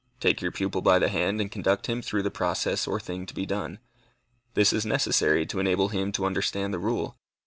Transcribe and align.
Take 0.19 0.41
your 0.41 0.51
pupil 0.51 0.81
by 0.81 0.97
the 0.97 1.09
hand, 1.09 1.39
and 1.39 1.51
conduct 1.51 1.85
him 1.85 2.01
through 2.01 2.23
the 2.23 2.31
process 2.31 2.87
or 2.87 2.99
thing 2.99 3.27
to 3.27 3.35
be 3.35 3.45
done. 3.45 3.77
This 4.55 4.73
is 4.73 4.83
necessary 4.83 5.45
to 5.45 5.59
enable 5.59 5.89
him 5.89 6.11
to 6.13 6.25
understand 6.25 6.73
the 6.73 6.79
rule. 6.79 7.19